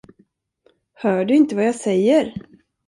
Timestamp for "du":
1.25-1.35